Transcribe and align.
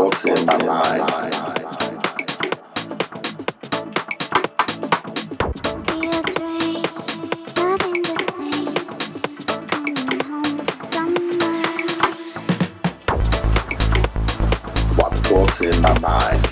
in 0.00 0.46
my 0.46 0.56
mind. 0.64 1.36
In 15.62 15.82
my 15.82 15.98
mind, 15.98 16.42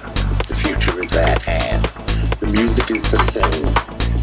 the 0.49 0.55
future 0.55 1.01
is. 1.01 1.11
The 2.41 2.47
music 2.53 2.91
is 2.91 3.11
the 3.11 3.17
same, 3.33 3.73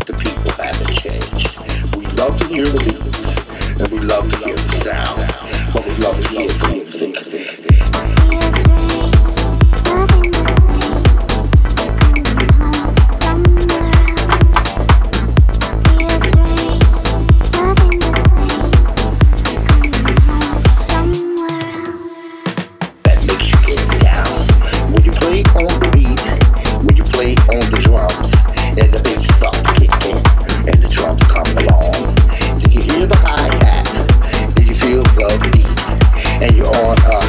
the 0.05 0.13
people 0.13 0.51
haven't 0.51 0.93
changed. 0.93 1.57
We 1.95 2.05
love 2.15 2.39
to 2.39 2.47
hear 2.47 2.65
the 2.65 2.79
beats, 2.85 3.79
and 3.79 3.87
we 3.91 3.99
love 4.05 4.29
to 4.29 4.37
hear 4.45 4.55
the 4.55 4.71
sound, 4.75 5.73
but 5.73 5.83
we 5.87 5.95
love 6.03 6.21
to 6.21 6.27
hear 6.29 6.47
the 6.47 6.67
music. 6.71 7.64
And 36.45 36.55
you're 36.57 36.67
on 36.67 36.95
a 36.99 37.24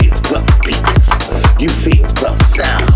feel 0.00 0.12
the 0.28 0.40
beat, 0.64 0.88
you 1.60 1.68
feel 1.68 2.06
the 2.20 2.36
sound. 2.52 2.92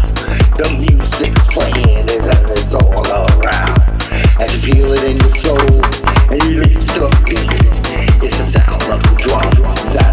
The 0.59 0.69
music's 0.77 1.47
playing, 1.49 2.05
and 2.11 2.51
it's 2.53 2.75
all 2.75 3.07
around. 3.41 3.81
As 4.39 4.53
you 4.55 4.75
feel 4.75 4.93
it 4.93 5.05
in 5.05 5.17
your 5.17 5.31
soul, 5.31 5.81
and 6.31 6.43
you 6.45 6.61
it's 6.63 8.37
the 8.37 8.45
sound 8.45 8.83
of 8.93 9.01
the 9.03 9.15
drums 9.17 9.75
that. 9.95 10.11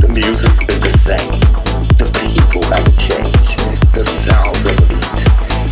The 0.00 0.08
music's 0.12 0.64
been 0.64 0.80
the 0.80 0.90
same, 0.90 1.40
the 2.00 2.06
people 2.18 2.64
haven't. 2.64 2.96
The 3.92 4.04
sounds 4.04 4.66
of 4.66 4.76
the 4.76 4.86
beat, 4.90 5.22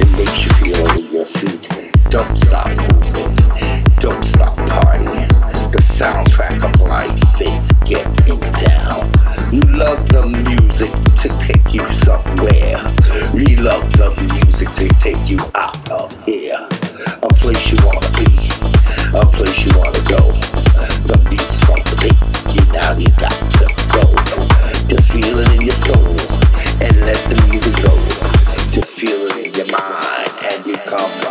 it 0.00 0.10
makes 0.16 0.44
you 0.44 0.52
feel 0.62 0.86
under 0.86 1.12
your 1.12 1.26
feet. 1.26 1.68
Don't 2.10 2.36
stop 2.36 2.68
moving, 2.68 3.34
don't 3.98 4.24
stop 4.24 4.56
partying. 4.58 5.28
The 5.72 5.80
soundtrack 5.80 6.43
you 15.34 15.50
out 15.54 15.90
of 15.90 16.12
here. 16.24 16.58
A 17.22 17.28
place 17.42 17.72
you 17.72 17.78
wanna 17.82 18.10
be, 18.14 18.30
a 19.18 19.26
place 19.26 19.66
you 19.66 19.72
wanna 19.78 20.02
go. 20.06 20.22
The 21.10 21.18
music's 21.28 21.64
gonna 21.64 21.82
take 21.98 22.20
you 22.54 22.62
now, 22.72 22.96
you 22.96 23.10
got 23.18 23.34
to 23.58 23.66
go. 23.94 24.04
Just 24.86 25.10
feel 25.12 25.38
it 25.38 25.50
in 25.54 25.62
your 25.62 25.74
soul 25.74 26.14
and 26.84 26.94
let 27.02 27.18
the 27.30 27.36
music 27.50 27.74
go. 27.82 27.94
Just 28.70 28.94
feel 28.98 29.18
it 29.30 29.46
in 29.46 29.52
your 29.54 29.70
mind 29.76 30.30
and 30.50 30.66
you 30.66 30.76
come 30.86 31.23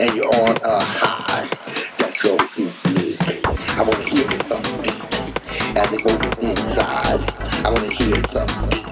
and 0.00 0.14
you're 0.14 0.26
on 0.26 0.56
a 0.62 0.78
high. 0.78 1.48
That's 1.98 2.20
so 2.20 2.36
unique. 2.56 3.18
I 3.76 3.82
wanna 3.82 4.04
hear 4.04 4.26
the 4.28 4.58
beat 4.82 5.76
as 5.76 5.92
it 5.92 6.02
goes 6.04 6.20
inside. 6.42 7.20
I 7.64 7.70
wanna 7.70 7.92
hear 7.94 8.16
the 8.34 8.44
beat 8.68 8.86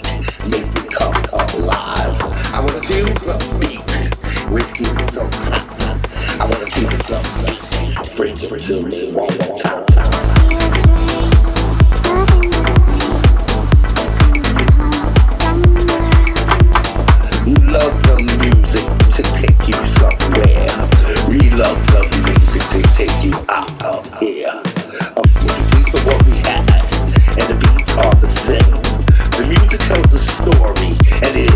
make 0.50 0.66
me 0.75 0.82
come 0.88 1.14
alive. 1.60 2.16
I 2.54 2.60
wanna 2.60 2.81
feel 2.82 3.06
the 3.06 3.37
beat 3.60 3.84
with 4.50 4.81
it 4.81 5.12
so 5.12 5.28
hot. 5.31 6.41
I 6.41 6.44
wanna 6.44 6.70
feel 6.70 6.88
the 7.10 7.19
beat. 7.44 8.16
Bring 8.16 8.37
it 8.38 8.62
to 8.62 8.81
me 8.81 9.12
one 9.12 9.37
more 9.38 9.59
time. 9.59 9.84
You 17.47 17.54
love 17.70 17.94
the 18.04 18.16
music 18.41 18.87
to 19.16 19.22
take 19.34 19.69
you 19.69 19.87
somewhere. 19.88 20.44
Tells 29.79 30.15
a 30.15 30.19
story, 30.19 30.97
and 31.23 31.37
it 31.37 31.53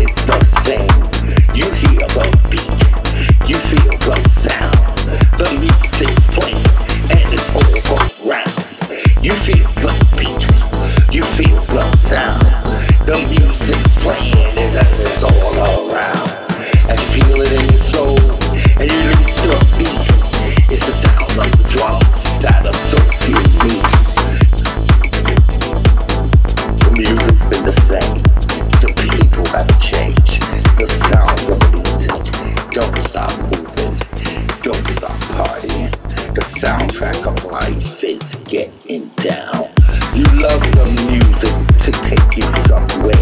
track 37.11 37.27
of 37.27 37.45
life 37.45 38.03
is 38.03 38.35
getting 38.45 39.07
down. 39.17 39.69
You 40.13 40.25
love 40.41 40.61
the 40.75 40.85
music 41.07 41.55
to 41.77 41.91
take 41.91 42.37
you 42.37 42.43
somewhere. 42.67 43.18